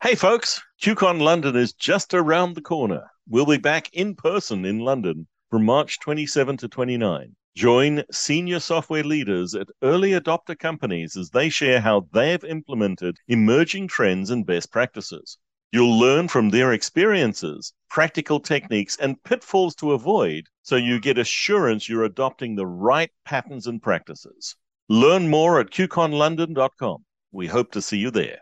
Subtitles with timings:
[0.00, 3.10] Hey, folks, QCon London is just around the corner.
[3.28, 7.34] We'll be back in person in London from March 27 to 29.
[7.56, 13.88] Join senior software leaders at early adopter companies as they share how they've implemented emerging
[13.88, 15.36] trends and best practices.
[15.72, 21.88] You'll learn from their experiences, practical techniques, and pitfalls to avoid so you get assurance
[21.88, 24.54] you're adopting the right patterns and practices.
[24.88, 27.04] Learn more at qconlondon.com.
[27.32, 28.38] We hope to see you there.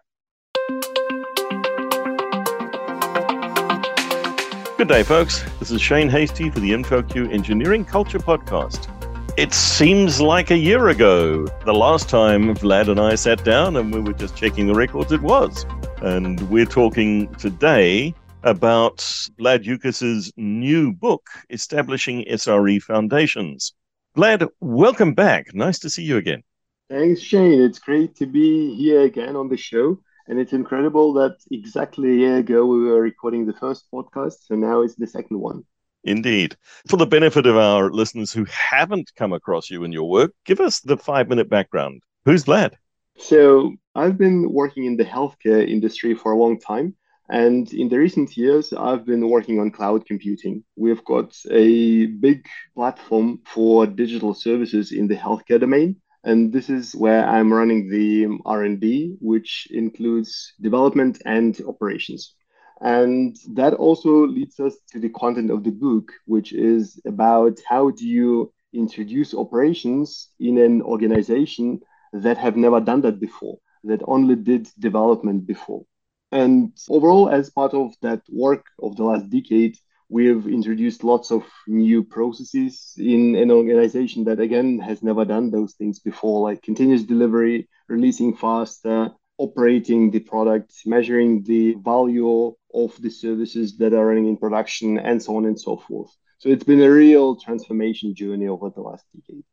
[4.77, 5.43] Good day, folks.
[5.59, 8.91] This is Shane Hastie for the InfoQ Engineering Culture Podcast.
[9.39, 13.91] It seems like a year ago, the last time Vlad and I sat down and
[13.91, 15.65] we were just checking the records, it was.
[16.03, 18.99] And we're talking today about
[19.41, 23.73] Vlad Ukis's new book, Establishing SRE Foundations.
[24.15, 25.55] Vlad, welcome back.
[25.55, 26.43] Nice to see you again.
[26.91, 27.63] Thanks, Shane.
[27.63, 30.01] It's great to be here again on the show.
[30.29, 34.57] And it's incredible that exactly a year ago we were recording the first podcast, so
[34.57, 35.65] now it's the second one.
[36.03, 36.57] Indeed.
[36.89, 40.61] For the benefit of our listeners who haven't come across you and your work, give
[40.61, 42.03] us the five minute background.
[42.25, 42.75] Who's Vlad?
[43.19, 46.95] So, I've been working in the healthcare industry for a long time.
[47.29, 50.63] And in the recent years, I've been working on cloud computing.
[50.77, 55.97] We've got a big platform for digital services in the healthcare domain
[56.27, 62.35] and this is where I'm running the R&D, which includes development and operations.
[62.81, 67.91] And that also leads us to the content of the book, which is about how
[67.91, 71.81] do you introduce operations in an organization
[72.13, 75.85] that have never done that before, that only did development before.
[76.33, 81.43] And overall, as part of that work of the last decade, We've introduced lots of
[81.67, 87.03] new processes in an organization that, again, has never done those things before, like continuous
[87.03, 94.29] delivery, releasing faster, operating the product, measuring the value of the services that are running
[94.29, 96.11] in production, and so on and so forth.
[96.39, 99.45] So it's been a real transformation journey over the last decade.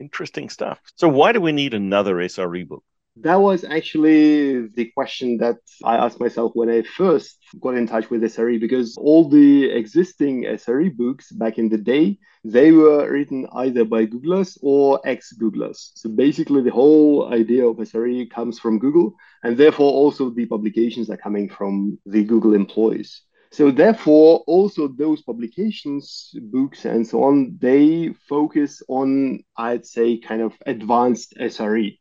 [0.00, 0.80] Interesting stuff.
[0.96, 2.84] So, why do we need another SRE book?
[3.18, 8.10] That was actually the question that I asked myself when I first got in touch
[8.10, 13.46] with SRE because all the existing SRE books back in the day, they were written
[13.54, 15.92] either by Googlers or ex-Googlers.
[15.94, 19.14] So basically the whole idea of SRE comes from Google
[19.44, 23.22] and therefore also the publications are coming from the Google employees.
[23.52, 30.42] So therefore, also those publications, books and so on, they focus on, I'd say, kind
[30.42, 31.96] of advanced SRE.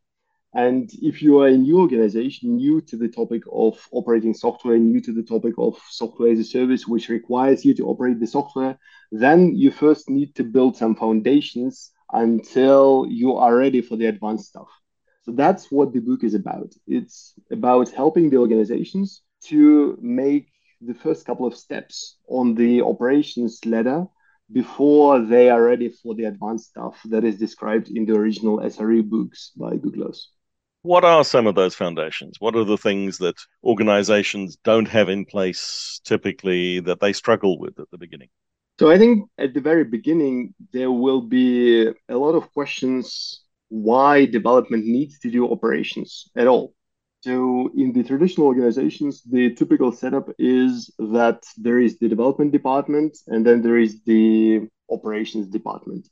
[0.55, 5.01] And if you are a new organization, new to the topic of operating software, new
[5.01, 8.77] to the topic of software as a service, which requires you to operate the software,
[9.11, 14.49] then you first need to build some foundations until you are ready for the advanced
[14.49, 14.69] stuff.
[15.23, 16.71] So that's what the book is about.
[16.85, 20.49] It's about helping the organizations to make
[20.81, 24.05] the first couple of steps on the operations ladder
[24.51, 29.09] before they are ready for the advanced stuff that is described in the original SRE
[29.09, 30.25] books by Googlers.
[30.83, 32.35] What are some of those foundations?
[32.39, 37.79] What are the things that organizations don't have in place typically that they struggle with
[37.79, 38.27] at the beginning?
[38.79, 44.25] So I think at the very beginning, there will be a lot of questions why
[44.25, 46.73] development needs to do operations at all.
[47.21, 53.17] So in the traditional organizations, the typical setup is that there is the development department
[53.27, 56.09] and then there is the operations department.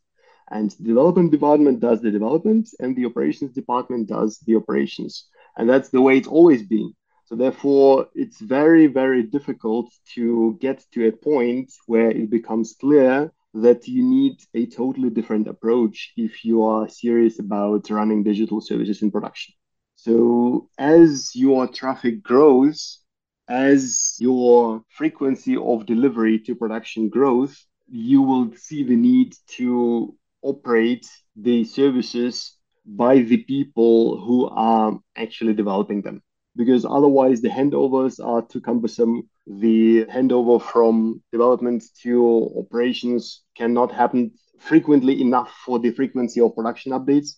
[0.51, 5.28] And the development department does the development, and the operations department does the operations.
[5.57, 6.94] And that's the way it's always been.
[7.25, 13.31] So therefore, it's very, very difficult to get to a point where it becomes clear
[13.53, 19.01] that you need a totally different approach if you are serious about running digital services
[19.01, 19.53] in production.
[19.95, 23.00] So as your traffic grows,
[23.47, 31.07] as your frequency of delivery to production grows, you will see the need to operate
[31.35, 36.22] the services by the people who are actually developing them.
[36.56, 39.29] Because otherwise, the handovers are too cumbersome.
[39.47, 46.91] The handover from development to operations cannot happen frequently enough for the frequency of production
[46.91, 47.35] updates.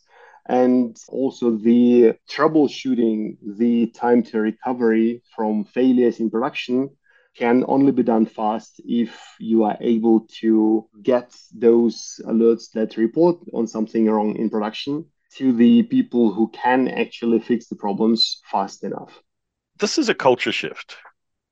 [0.47, 6.89] And also, the troubleshooting, the time to recovery from failures in production
[7.35, 13.37] can only be done fast if you are able to get those alerts that report
[13.53, 18.83] on something wrong in production to the people who can actually fix the problems fast
[18.83, 19.19] enough.
[19.79, 20.95] This is a culture shift.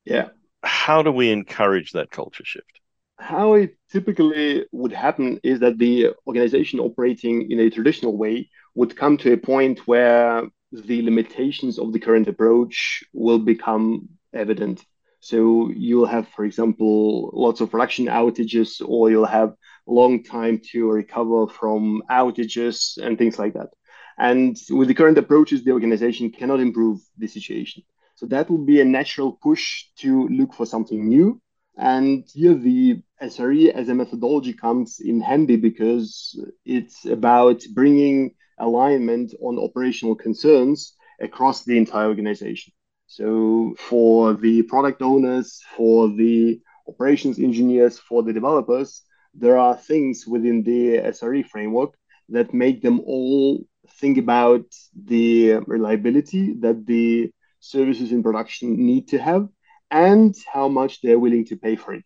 [0.05, 0.29] Yeah.
[0.63, 2.79] How do we encourage that culture shift?
[3.17, 8.95] How it typically would happen is that the organization operating in a traditional way would
[8.95, 14.85] come to a point where the limitations of the current approach will become evident.
[15.21, 19.53] So you'll have, for example, lots of production outages, or you'll have
[19.85, 23.69] long time to recover from outages and things like that.
[24.17, 27.83] And with the current approaches, the organization cannot improve the situation.
[28.15, 31.39] So that will be a natural push to look for something new.
[31.77, 39.33] And here the SRE as a methodology comes in handy because it's about bringing alignment
[39.41, 42.73] on operational concerns across the entire organization.
[43.11, 49.01] So for the product owners, for the operations engineers, for the developers,
[49.33, 51.93] there are things within the SRE framework
[52.29, 53.67] that make them all
[53.99, 54.63] think about
[54.95, 57.29] the reliability that the
[57.59, 59.49] services in production need to have
[59.91, 62.05] and how much they're willing to pay for it,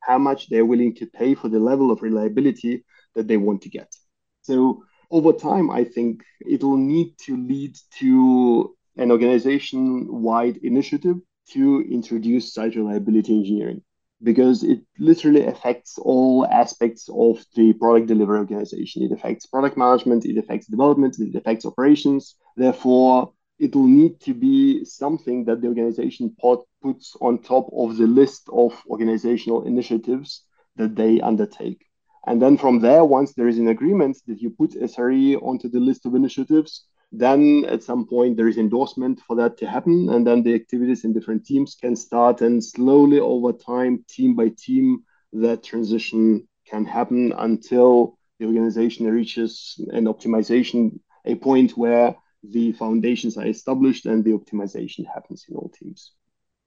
[0.00, 3.68] how much they're willing to pay for the level of reliability that they want to
[3.68, 3.94] get.
[4.42, 4.82] So
[5.12, 11.16] over time, I think it'll need to lead to an organization wide initiative
[11.48, 13.82] to introduce site reliability engineering
[14.22, 19.02] because it literally affects all aspects of the product delivery organization.
[19.02, 22.36] It affects product management, it affects development, it affects operations.
[22.56, 28.06] Therefore, it will need to be something that the organization puts on top of the
[28.06, 30.44] list of organizational initiatives
[30.76, 31.86] that they undertake.
[32.26, 35.80] And then from there, once there is an agreement that you put SRE onto the
[35.80, 40.08] list of initiatives, then at some point there is endorsement for that to happen.
[40.10, 42.40] And then the activities in different teams can start.
[42.40, 49.80] And slowly over time, team by team, that transition can happen until the organization reaches
[49.92, 55.68] an optimization, a point where the foundations are established and the optimization happens in all
[55.68, 56.12] teams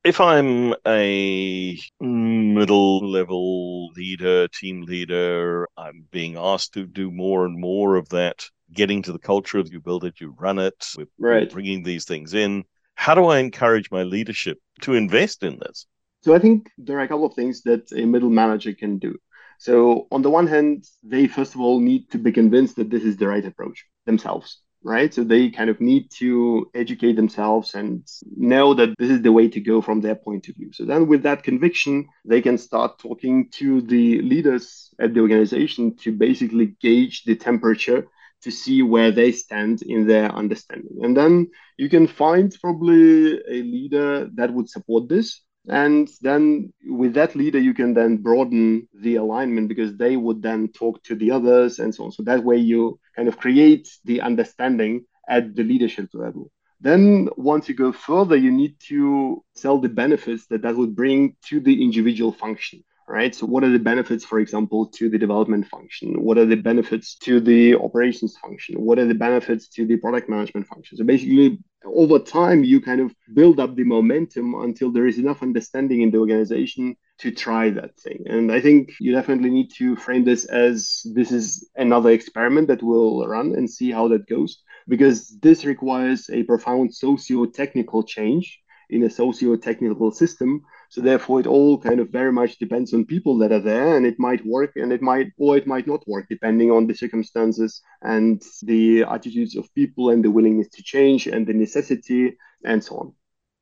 [0.04, 7.57] if I'm a middle level leader, team leader, I'm being asked to do more and
[7.57, 11.08] more of that, getting to the culture of you build it, you run it, we're
[11.20, 11.52] right.
[11.52, 12.64] bringing these things in.
[12.96, 15.88] How do I encourage my leadership to invest in this?
[16.22, 19.18] So I think there are a couple of things that a middle manager can do.
[19.60, 23.04] So on the one hand, they first of all need to be convinced that this
[23.04, 25.14] is the right approach themselves right?
[25.14, 28.06] So they kind of need to educate themselves and
[28.36, 30.72] know that this is the way to go from their point of view.
[30.74, 35.96] So then, with that conviction, they can start talking to the leaders at the organization
[35.98, 38.08] to basically gauge the temperature
[38.44, 41.00] to see where they stand in their understanding.
[41.01, 45.42] And then you can find probably a leader that would support this.
[45.69, 50.68] And then with that leader you can then broaden the alignment because they would then
[50.74, 52.12] talk to the others and so on.
[52.12, 56.51] So that way you kind of create the understanding at the leadership level.
[56.81, 61.38] Then once you go further you need to sell the benefits that that would bring
[61.46, 63.34] to the individual function right?
[63.34, 66.24] So, what are the benefits, for example, to the development function?
[66.24, 68.76] What are the benefits to the operations function?
[68.82, 70.98] What are the benefits to the product management function?
[70.98, 75.44] So, basically, over time, you kind of build up the momentum until there is enough
[75.44, 78.24] understanding in the organization to try that thing.
[78.26, 82.84] And I think you definitely need to frame this as this is another experiment that
[82.84, 88.60] will run and see how that goes, because this requires a profound socio technical change
[88.90, 90.62] in a socio technical system
[90.94, 94.06] so therefore, it all kind of very much depends on people that are there, and
[94.06, 97.81] it might work, and it might or it might not work, depending on the circumstances
[98.04, 102.98] and the attitudes of people, and the willingness to change, and the necessity, and so
[102.98, 103.13] on.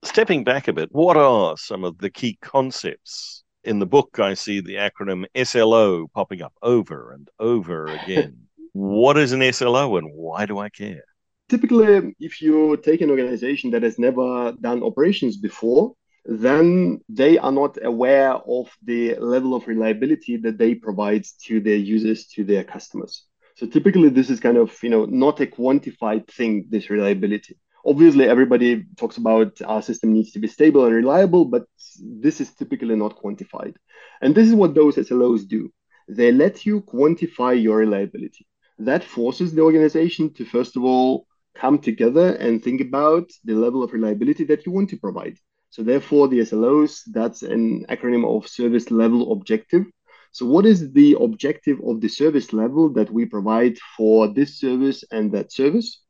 [0.04, 4.20] Stepping back a bit, what are some of the key concepts in the book?
[4.20, 8.48] I see the acronym SLO popping up over and over again.
[8.74, 11.06] what is an SLO, and why do I care?
[11.48, 17.52] Typically, if you take an organization that has never done operations before, then they are
[17.52, 22.64] not aware of the level of reliability that they provide to their users, to their
[22.64, 23.26] customers.
[23.56, 26.66] So typically, this is kind of you know not a quantified thing.
[26.70, 27.58] This reliability.
[27.84, 31.64] Obviously, everybody talks about our system needs to be stable and reliable, but
[32.00, 33.76] this is typically not quantified.
[34.22, 35.74] And this is what those SLOs do.
[36.08, 38.46] They let you quantify your reliability.
[38.78, 41.26] That forces the organization to first of all
[41.56, 45.38] come together and think about the level of reliability that you want to provide.
[45.72, 49.86] So therefore, the SLOs, that's an acronym of service level objective.
[50.34, 55.04] So what is the objective of the service level that we provide for this service
[55.12, 56.02] and that service?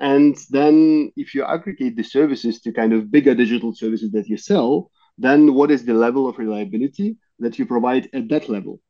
[0.00, 4.36] And then if you aggregate the services to kind of bigger digital services that you
[4.36, 8.80] sell, then what is the level of reliability that you provide at that level?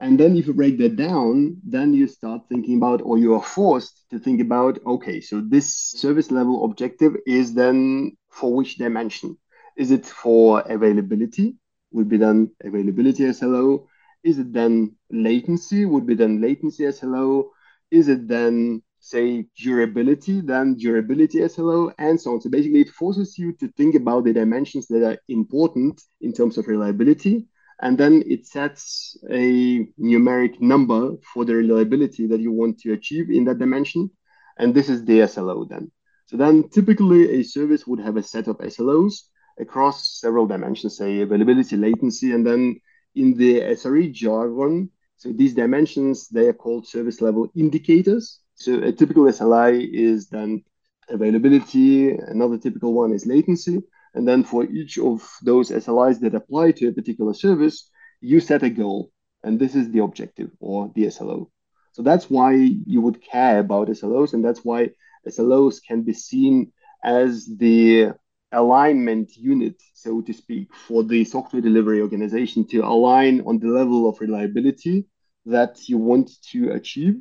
[0.00, 3.42] And then if you break that down, then you start thinking about, or you are
[3.42, 9.38] forced to think about, okay, so this service level objective is then for which dimension?
[9.76, 11.56] Is it for availability?
[11.92, 13.88] Would be then availability SLO.
[14.22, 15.84] Is it then latency?
[15.84, 17.50] Would be then latency SLO.
[17.90, 22.40] Is it then say durability, then durability SLO, and so on.
[22.40, 26.56] So basically, it forces you to think about the dimensions that are important in terms
[26.56, 27.46] of reliability.
[27.80, 33.28] And then it sets a numeric number for the reliability that you want to achieve
[33.28, 34.08] in that dimension.
[34.56, 35.90] And this is the SLO then.
[36.26, 39.24] So then typically a service would have a set of SLOs
[39.58, 42.80] across several dimensions, say availability, latency, and then
[43.14, 44.90] in the SRE jargon,
[45.22, 48.40] so these dimensions, they are called service level indicators.
[48.56, 50.64] So a typical SLI is then
[51.08, 53.78] availability, another typical one is latency.
[54.14, 57.88] And then for each of those SLIs that apply to a particular service,
[58.20, 59.12] you set a goal.
[59.44, 61.52] And this is the objective or the SLO.
[61.92, 64.32] So that's why you would care about SLOs.
[64.32, 64.90] And that's why
[65.28, 66.72] SLOs can be seen
[67.04, 68.14] as the
[68.52, 74.08] alignment unit, so to speak, for the software delivery organization to align on the level
[74.08, 75.06] of reliability
[75.46, 77.16] that you want to achieve.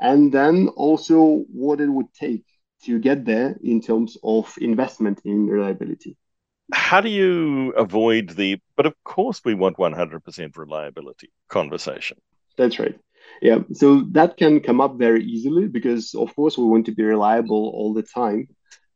[0.00, 2.44] And then also what it would take
[2.84, 6.16] to get there in terms of investment in reliability.
[6.72, 12.18] How do you avoid the, but of course we want 100% reliability conversation?
[12.56, 12.98] That's right.
[13.42, 17.02] Yeah, so that can come up very easily because, of course, we want to be
[17.02, 18.48] reliable all the time.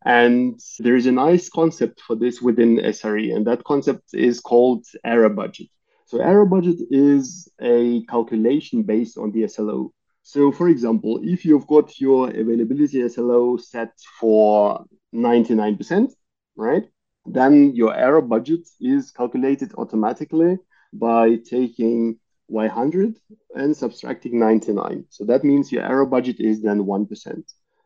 [0.04, 4.86] And there is a nice concept for this within SRE, and that concept is called
[5.04, 5.68] error budget.
[6.06, 9.92] So, error budget is a calculation based on the SLO.
[10.22, 16.12] So, for example, if you've got your availability SLO set for 99%,
[16.56, 16.84] right,
[17.26, 20.58] then your error budget is calculated automatically
[20.92, 22.18] by taking
[22.50, 23.16] y100
[23.54, 25.04] and subtracting 99.
[25.08, 27.42] So that means your error budget is then 1%.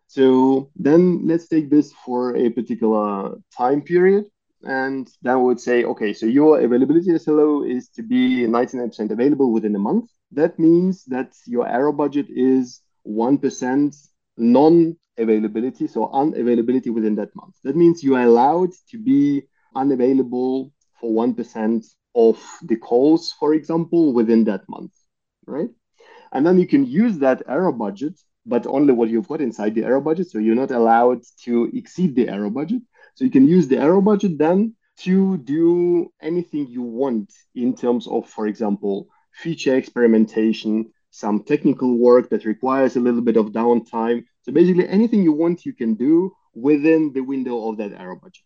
[0.07, 4.27] So then let's take this for a particular time period.
[4.63, 9.53] And then we would say, okay, so your availability SLO is to be 99% available
[9.53, 10.11] within a month.
[10.33, 17.55] That means that your error budget is 1% non availability, so unavailability within that month.
[17.63, 19.43] That means you are allowed to be
[19.77, 24.93] unavailable for 1% of the calls, for example, within that month,
[25.47, 25.69] right?
[26.33, 29.85] And then you can use that error budget, but only what you've got inside the
[29.85, 30.31] error budget.
[30.31, 32.83] So you're not allowed to exceed the error budget.
[33.15, 38.07] So you can use the error budget then to do anything you want in terms
[38.07, 44.25] of, for example, feature experimentation, some technical work that requires a little bit of downtime.
[44.43, 48.45] So basically, anything you want, you can do within the window of that error budget,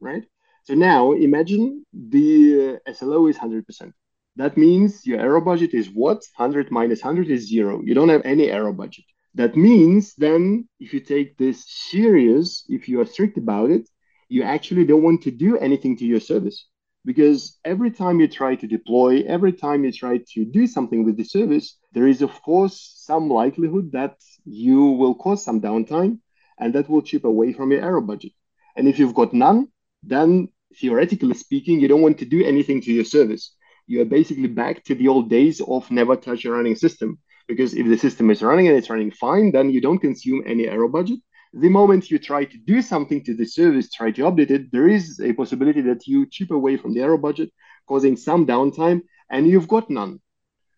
[0.00, 0.24] right?
[0.64, 3.92] So now imagine the uh, SLO is 100%.
[4.36, 6.22] That means your error budget is what?
[6.36, 7.82] 100 minus 100 is zero.
[7.84, 9.04] You don't have any error budget.
[9.34, 13.88] That means then if you take this serious, if you are strict about it,
[14.28, 16.66] you actually don't want to do anything to your service
[17.04, 21.16] because every time you try to deploy, every time you try to do something with
[21.16, 26.18] the service, there is, of course, some likelihood that you will cause some downtime
[26.58, 28.32] and that will chip away from your error budget.
[28.76, 29.68] And if you've got none,
[30.02, 33.54] then theoretically speaking, you don't want to do anything to your service.
[33.86, 37.18] You are basically back to the old days of never touch a running system.
[37.50, 40.68] Because if the system is running and it's running fine, then you don't consume any
[40.68, 41.18] error budget.
[41.52, 44.88] The moment you try to do something to the service, try to update it, there
[44.88, 47.50] is a possibility that you chip away from the error budget,
[47.88, 50.20] causing some downtime, and you've got none.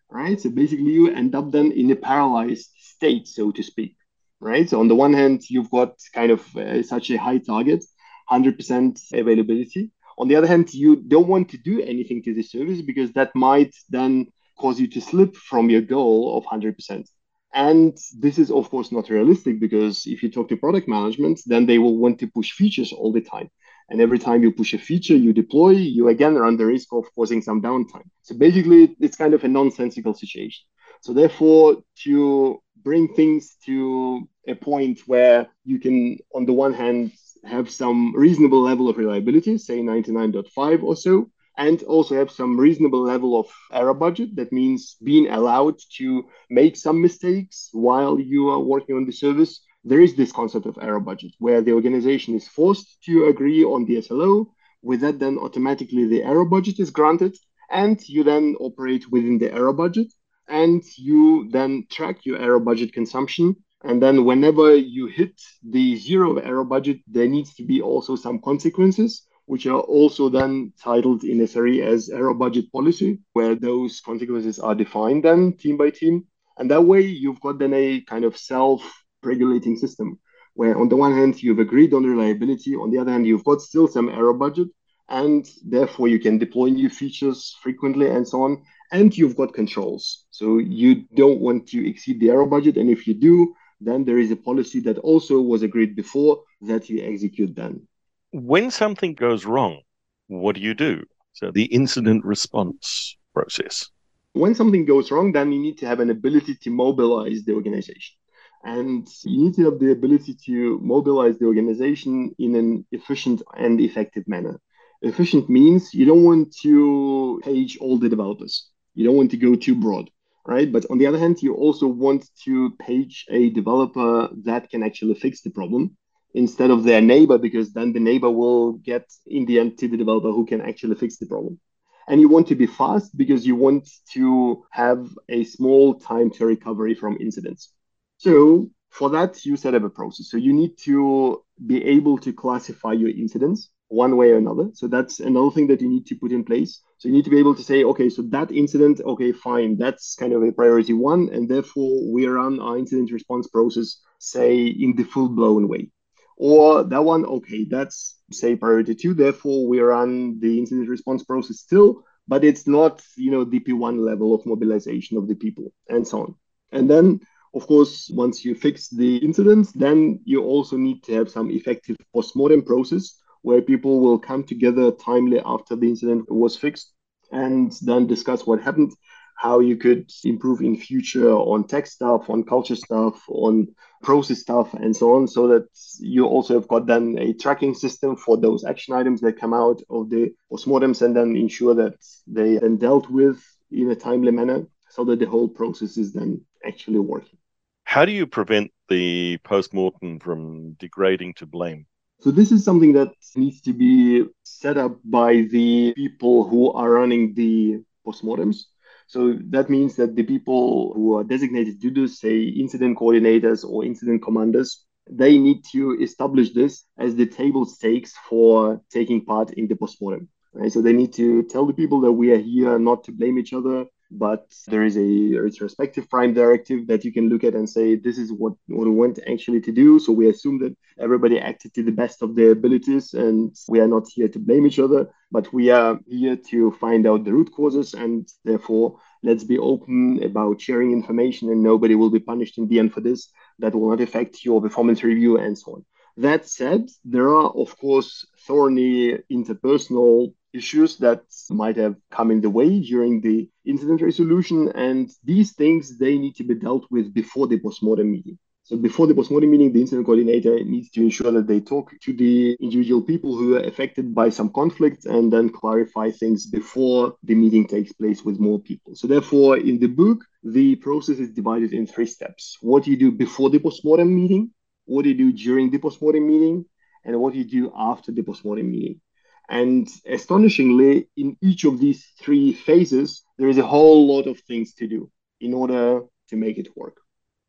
[0.09, 0.41] Right?
[0.41, 3.95] So basically, you end up then in a paralyzed state, so to speak.
[4.39, 4.67] Right?
[4.67, 7.85] So on the one hand, you've got kind of uh, such a high target
[8.31, 9.91] 100% availability.
[10.17, 13.35] On the other hand, you don't want to do anything to the service because that
[13.35, 14.27] might then
[14.57, 17.07] cause you to slip from your goal of 100%.
[17.53, 21.65] And this is, of course, not realistic because if you talk to product management, then
[21.65, 23.49] they will want to push features all the time.
[23.89, 27.05] And every time you push a feature, you deploy, you again run the risk of
[27.15, 28.09] causing some downtime.
[28.23, 30.63] So basically, it's kind of a nonsensical situation.
[31.01, 37.11] So, therefore, to bring things to a point where you can, on the one hand,
[37.45, 43.01] have some reasonable level of reliability, say 99.5 or so, and also have some reasonable
[43.01, 44.35] level of error budget.
[44.35, 49.61] That means being allowed to make some mistakes while you are working on the service.
[49.83, 53.85] There is this concept of error budget where the organization is forced to agree on
[53.85, 54.53] the SLO.
[54.81, 57.35] With that, then automatically the error budget is granted,
[57.69, 60.07] and you then operate within the error budget,
[60.47, 66.37] and you then track your error budget consumption and then whenever you hit the zero
[66.37, 71.39] error budget, there needs to be also some consequences, which are also then titled in
[71.39, 76.25] SRE as error budget policy, where those consequences are defined then team by team.
[76.57, 80.19] And that way you've got then a kind of self-regulating system
[80.55, 83.61] where on the one hand you've agreed on reliability, on the other hand you've got
[83.61, 84.67] still some error budget,
[85.09, 88.63] and therefore you can deploy new features frequently and so on.
[88.91, 90.25] And you've got controls.
[90.29, 92.77] So you don't want to exceed the error budget.
[92.77, 96.89] And if you do, then there is a policy that also was agreed before that
[96.89, 97.87] you execute then.
[98.33, 99.81] When something goes wrong,
[100.25, 101.03] what do you do?
[101.33, 103.87] So the incident response process.
[104.33, 108.15] When something goes wrong, then you need to have an ability to mobilize the organization.
[108.63, 113.79] And you need to have the ability to mobilize the organization in an efficient and
[113.79, 114.59] effective manner.
[115.03, 118.67] Efficient means you don't want to page all the developers.
[118.95, 120.09] You don't want to go too broad,
[120.47, 120.71] right?
[120.71, 125.13] But on the other hand, you also want to page a developer that can actually
[125.13, 125.95] fix the problem
[126.33, 129.97] instead of their neighbor, because then the neighbor will get in the end to the
[129.97, 131.59] developer who can actually fix the problem.
[132.07, 136.45] And you want to be fast because you want to have a small time to
[136.45, 137.71] recovery from incidents.
[138.17, 140.29] So for that, you set up a process.
[140.29, 144.69] So you need to be able to classify your incidents one way or another.
[144.73, 146.81] So that's another thing that you need to put in place.
[146.97, 150.15] So you need to be able to say, okay, so that incident, okay, fine, that's
[150.15, 154.95] kind of a priority one, and therefore we run our incident response process, say, in
[154.95, 155.91] the full blown way.
[156.37, 161.59] Or that one, okay, that's say priority two, therefore we run the incident response process
[161.59, 166.21] still, but it's not, you know, DP1 level of mobilization of the people and so
[166.21, 166.35] on.
[166.71, 167.21] And then
[167.55, 171.95] of course, once you fix the incidents, then you also need to have some effective
[172.13, 176.93] post-mortem process where people will come together timely after the incident was fixed
[177.31, 178.91] and then discuss what happened,
[179.35, 183.67] how you could improve in future on tech stuff, on culture stuff, on
[184.01, 185.67] process stuff, and so on, so that
[185.99, 189.81] you also have got then a tracking system for those action items that come out
[189.89, 191.95] of the postmortems and then ensure that
[192.27, 196.41] they then dealt with in a timely manner so that the whole process is then
[196.65, 197.37] actually working.
[197.85, 201.85] How do you prevent the postmortem from degrading to blame?
[202.19, 206.89] So this is something that needs to be set up by the people who are
[206.89, 208.65] running the postmortems.
[209.07, 213.85] So that means that the people who are designated to do, say, incident coordinators or
[213.85, 219.67] incident commanders, they need to establish this as the table stakes for taking part in
[219.67, 220.29] the postmortem.
[220.53, 220.71] Right?
[220.71, 223.53] So they need to tell the people that we are here not to blame each
[223.53, 227.95] other, but there is a retrospective prime directive that you can look at and say
[227.95, 229.99] this is what, what we want actually to do.
[229.99, 233.87] So we assume that everybody acted to the best of their abilities and we are
[233.87, 237.51] not here to blame each other but we are here to find out the root
[237.51, 242.67] causes and therefore let's be open about sharing information and nobody will be punished in
[242.67, 243.31] the end for this.
[243.57, 245.85] That will not affect your performance review and so on.
[246.17, 252.49] That said there are of course thorny interpersonal issues that might have come in the
[252.49, 254.69] way during the incident resolution.
[254.75, 258.37] And these things, they need to be dealt with before the postmortem meeting.
[258.65, 262.13] So before the postmortem meeting, the incident coordinator needs to ensure that they talk to
[262.13, 267.35] the individual people who are affected by some conflict and then clarify things before the
[267.35, 268.95] meeting takes place with more people.
[268.95, 272.57] So therefore, in the book, the process is divided in three steps.
[272.61, 274.51] What you do before the postmortem meeting,
[274.85, 276.63] what you do during the postmortem meeting,
[277.03, 279.01] and what you do after the postmortem meeting.
[279.49, 284.73] And astonishingly, in each of these three phases, there is a whole lot of things
[284.75, 286.97] to do in order to make it work.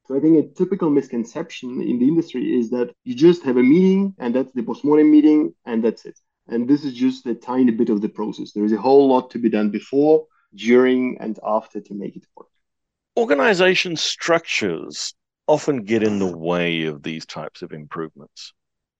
[0.06, 3.62] So I think a typical misconception in the industry is that you just have a
[3.62, 6.18] meeting and that's the postmortem meeting and that's it.
[6.46, 8.52] And this is just a tiny bit of the process.
[8.52, 12.26] There is a whole lot to be done before, during, and after to make it
[12.36, 12.48] work.
[13.16, 15.14] Organization structures
[15.46, 18.52] often get in the way of these types of improvements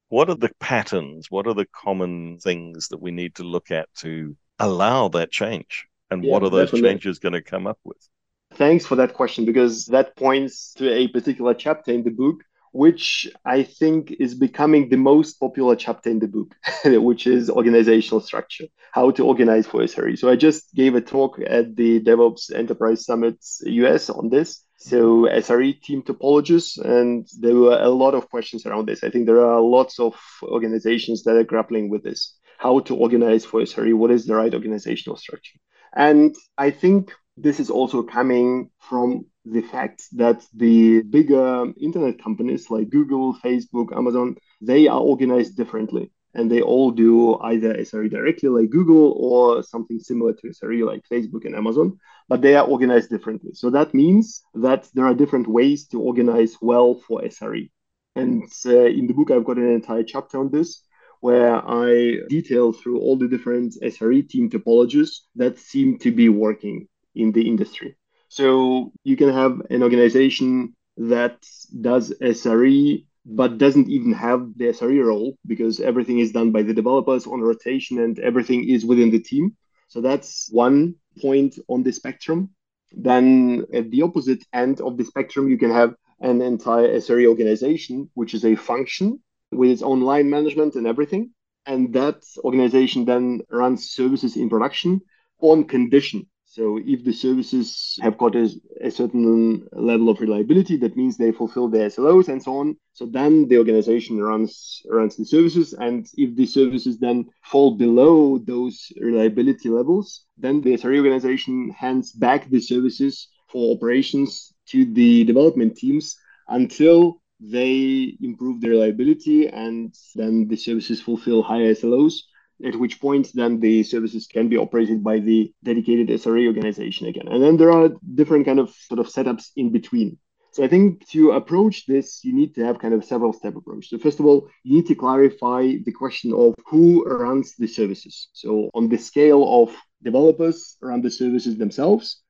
[0.09, 1.31] what are the patterns?
[1.31, 5.87] What are the common things that we need to look at to allow that change?
[6.11, 6.91] And yeah, what are those definitely.
[6.91, 8.09] changes going to come up with?
[8.55, 13.29] Thanks for that question because that points to a particular chapter in the book, which
[13.45, 18.67] I think is becoming the most popular chapter in the book, which is organizational structure,
[18.93, 20.17] how to organize for SRE.
[20.19, 24.63] So I just gave a talk at the DevOps Enterprise Summit US on this.
[24.77, 29.05] So SRE team topologies, and there were a lot of questions around this.
[29.05, 32.37] I think there are lots of organizations that are grappling with this.
[32.59, 33.95] How to organize for SRE?
[33.95, 35.59] What is the right organizational structure?
[35.97, 42.71] And I think this is also coming from the fact that the bigger internet companies
[42.71, 48.49] like Google, Facebook, Amazon, they are organized differently and they all do either SRE directly
[48.49, 53.11] like Google or something similar to SRE like Facebook and Amazon, but they are organized
[53.11, 53.53] differently.
[53.55, 57.71] So that means that there are different ways to organize well for SRE.
[58.17, 60.83] And uh, in the book, I've got an entire chapter on this
[61.21, 66.87] where I detail through all the different SRE team topologies that seem to be working
[67.15, 67.97] in the industry.
[68.29, 71.39] So you can have an organization that
[71.81, 76.75] does SRE but doesn't even have the SRE role because everything is done by the
[76.75, 79.57] developers on rotation and everything is within the team.
[79.89, 82.51] So that's one point on the spectrum.
[82.93, 88.11] Then at the opposite end of the spectrum, you can have an entire SRE organization,
[88.15, 91.31] which is a function with its own line management and everything.
[91.67, 95.01] And that organization then runs services in production
[95.41, 96.27] on condition.
[96.55, 98.49] So if the services have got a,
[98.81, 102.77] a, certain level of reliability, that means they fulfill their SLOs and so on.
[102.93, 108.39] So then the organization runs runs the services, and if the services then fall below
[108.39, 115.25] those reliability levels, then the SRE organization hands back the services for operations to the
[115.25, 122.23] development teams until they improve the reliability and then the services fulfill higher SLOs
[122.65, 127.29] at which point then the services can be operated by the dedicated SRE organization again.
[127.29, 130.19] And then there are different kind of sort of setups in between.
[130.53, 133.89] So I think to approach this, you need to have kind of several step approach.
[133.89, 138.29] So first of all, you need to clarify the question of who runs the services.
[138.35, 142.23] So on the scale of developers run the services themselves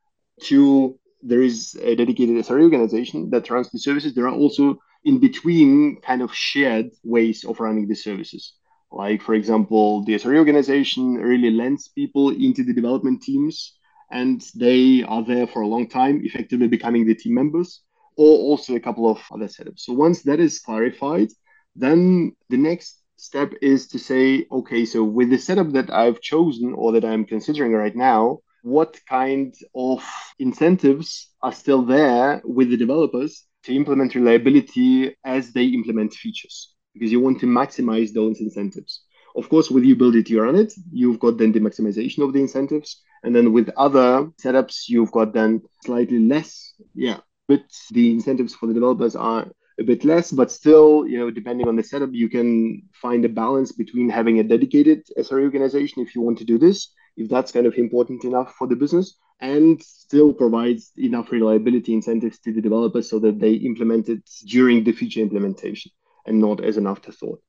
[0.44, 4.14] to there is a dedicated SRE organization that runs the services.
[4.14, 8.54] There are also in between kind of shared ways of running the services.
[8.90, 13.76] Like, for example, the SRE organization really lends people into the development teams
[14.10, 17.80] and they are there for a long time, effectively becoming the team members,
[18.16, 19.80] or also a couple of other setups.
[19.80, 21.28] So once that is clarified,
[21.74, 26.74] then the next step is to say, okay, so with the setup that I've chosen
[26.74, 30.04] or that I'm considering right now, what kind of
[30.38, 36.73] incentives are still there with the developers to implement reliability as they implement features?
[36.94, 39.02] Because you want to maximize those incentives.
[39.36, 42.32] Of course, with you build it, you run it, you've got then the maximization of
[42.32, 43.02] the incentives.
[43.24, 46.74] And then with other setups, you've got then slightly less.
[46.94, 47.18] Yeah.
[47.48, 51.66] But the incentives for the developers are a bit less, but still, you know, depending
[51.66, 56.14] on the setup, you can find a balance between having a dedicated SRE organization if
[56.14, 59.82] you want to do this, if that's kind of important enough for the business, and
[59.82, 64.92] still provides enough reliability incentives to the developers so that they implement it during the
[64.92, 65.90] feature implementation
[66.26, 67.40] and not as an afterthought.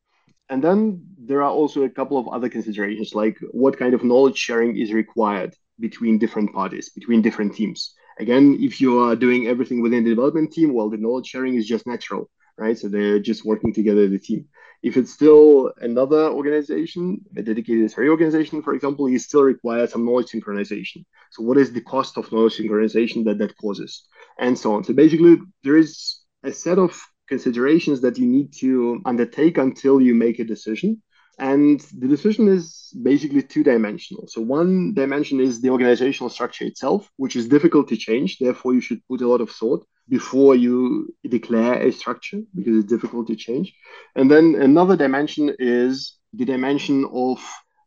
[0.50, 4.38] And then there are also a couple of other considerations, like what kind of knowledge
[4.38, 7.94] sharing is required between different parties, between different teams.
[8.20, 11.68] Again, if you are doing everything within the development team, well, the knowledge sharing is
[11.68, 12.78] just natural, right?
[12.78, 14.48] So they're just working together as a team.
[14.84, 20.06] If it's still another organization, a dedicated SRE organization, for example, you still require some
[20.06, 21.06] knowledge synchronization.
[21.32, 24.06] So what is the cost of knowledge synchronization that that causes?
[24.38, 24.84] And so on.
[24.84, 30.16] So basically, there is a set of considerations that you need to undertake until you
[30.16, 31.02] make a decision.
[31.38, 34.26] And the decision is basically two dimensional.
[34.28, 38.38] So, one dimension is the organizational structure itself, which is difficult to change.
[38.38, 42.90] Therefore, you should put a lot of thought before you declare a structure because it's
[42.90, 43.74] difficult to change.
[44.16, 47.44] And then another dimension is the dimension of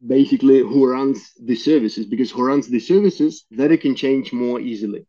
[0.07, 4.61] basically who runs the services, because who runs the services, that it can change more
[4.61, 5.07] easily.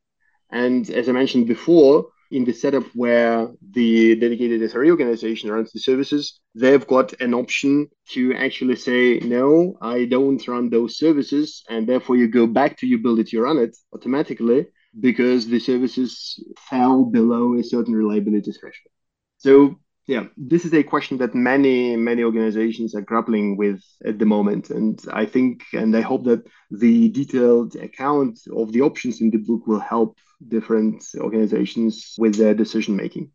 [0.52, 5.80] And as I mentioned before, in the setup where the dedicated SRE organization runs the
[5.80, 11.64] services, they've got an option to actually say, no, I don't run those services.
[11.70, 14.68] And therefore you go back to you build it, you run it automatically
[15.00, 18.94] because the services fell below a certain reliability threshold.
[19.38, 19.80] So
[20.10, 24.72] yeah, this is a question that many, many organizations are grappling with at the moment.
[24.72, 29.38] And I think, and I hope that the detailed account of the options in the
[29.38, 30.18] book will help
[30.48, 33.30] different organizations with their decision making.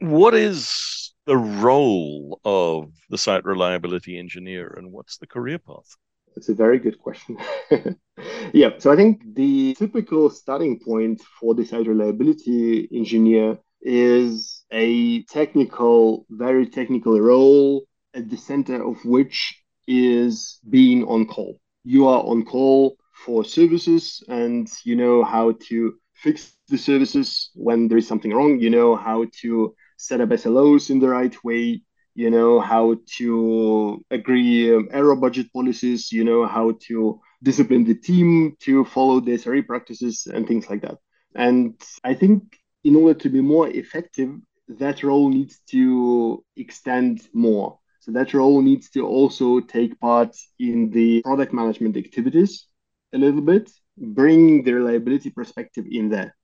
[0.00, 5.96] What is the role of the site reliability engineer and what's the career path?
[6.34, 7.38] That's a very good question.
[8.52, 15.22] yeah, so I think the typical starting point for the site reliability engineer is a
[15.24, 21.60] technical, very technical role at the center of which is being on call.
[21.84, 27.88] You are on call for services and you know how to fix the services when
[27.88, 28.58] there is something wrong.
[28.60, 31.82] You know how to set up SLOs in the right way.
[32.14, 36.10] You know how to agree um, error budget policies.
[36.12, 40.82] You know how to discipline the team to follow the SRE practices and things like
[40.82, 40.98] that.
[41.34, 41.74] And
[42.04, 42.42] I think
[42.84, 44.30] in order to be more effective,
[44.68, 47.78] that role needs to extend more.
[48.00, 52.66] So that role needs to also take part in the product management activities
[53.12, 56.36] a little bit bring the reliability perspective in there.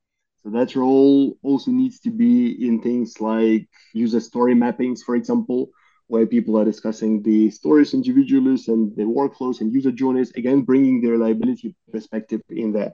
[0.42, 5.70] So that role also needs to be in things like user story mappings, for example,
[6.08, 11.00] where people are discussing the stories individually and the workflows and user journeys, again, bringing
[11.00, 12.92] the reliability perspective in there.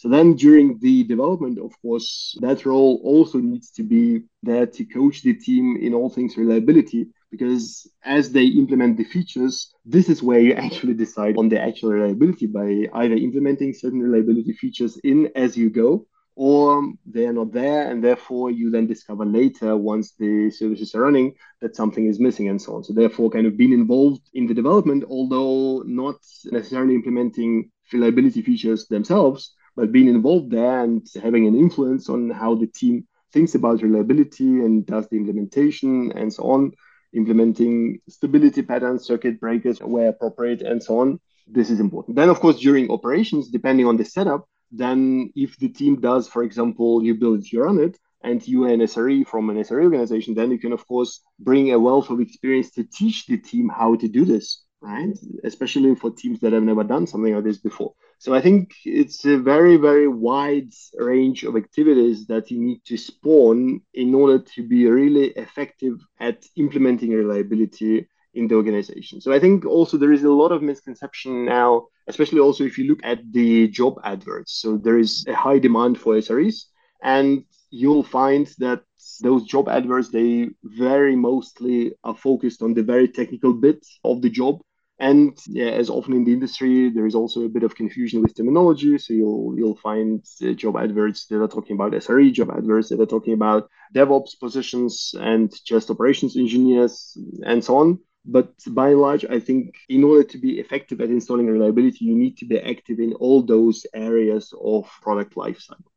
[0.00, 4.84] So then during the development, of course, that role also needs to be there to
[4.86, 10.22] coach the team in all things reliability because as they implement the features, this is
[10.22, 15.30] where you actually decide on the actual reliability by either implementing certain reliability features in
[15.36, 20.14] as you go or they are not there, and therefore you then discover later, once
[20.18, 22.84] the services are running, that something is missing and so on.
[22.84, 28.86] So, therefore, kind of being involved in the development, although not necessarily implementing reliability features
[28.86, 33.82] themselves, but being involved there and having an influence on how the team thinks about
[33.82, 36.72] reliability and does the implementation and so on,
[37.12, 41.20] implementing stability patterns, circuit breakers where appropriate, and so on.
[41.46, 42.16] This is important.
[42.16, 46.42] Then, of course, during operations, depending on the setup, then if the team does, for
[46.42, 50.34] example, you build you run it, and you are an SRE from an SRE organization,
[50.34, 53.96] then you can, of course, bring a wealth of experience to teach the team how
[53.96, 55.16] to do this, right?
[55.44, 57.94] Especially for teams that have never done something like this before.
[58.18, 62.96] So I think it's a very, very wide range of activities that you need to
[62.96, 69.20] spawn in order to be really effective at implementing reliability in the organization.
[69.20, 72.88] So I think also there is a lot of misconception now, especially also if you
[72.88, 74.60] look at the job adverts.
[74.60, 76.64] So there is a high demand for SREs,
[77.02, 78.82] and you'll find that
[79.22, 84.30] those job adverts they very mostly are focused on the very technical bit of the
[84.30, 84.60] job
[85.00, 88.36] and yeah, as often in the industry, there is also a bit of confusion with
[88.36, 88.98] terminology.
[88.98, 93.00] So you'll you'll find uh, job adverts that are talking about SRE, job adverts that
[93.00, 97.98] are talking about DevOps positions and just operations engineers and so on.
[98.26, 102.14] But by and large, I think in order to be effective at installing reliability, you
[102.14, 105.88] need to be active in all those areas of product lifecycle.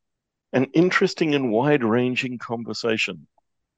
[0.53, 3.27] An interesting and wide-ranging conversation.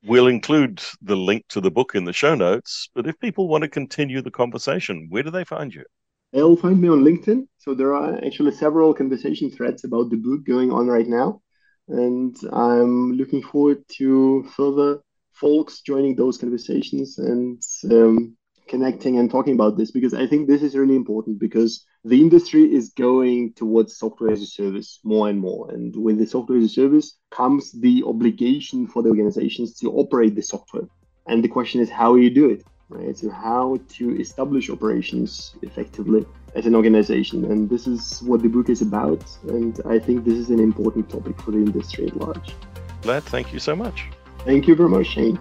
[0.08, 3.64] We'll include the link to the book in the show notes, but if people want
[3.64, 5.84] to continue the conversation, where do they find you?
[6.32, 7.48] They'll find me on LinkedIn.
[7.58, 11.42] So there are actually several conversation threads about the book going on right now.
[11.88, 15.00] And I'm looking forward to further
[15.34, 18.38] folks joining those conversations and um,
[18.68, 22.74] connecting and talking about this because I think this is really important because the industry
[22.74, 25.72] is going towards software as a service more and more.
[25.72, 30.36] And with the software as a service comes the obligation for the organizations to operate
[30.36, 30.88] the software.
[31.28, 33.18] And the question is how you do it, right?
[33.18, 36.26] So how to establish operations effectively
[36.56, 37.46] as an organization.
[37.46, 39.24] And this is what the book is about.
[39.48, 42.54] And I think this is an important topic for the industry at large.
[43.02, 44.06] Vlad, thank you so much.
[44.46, 45.40] Thank you very much, Shane.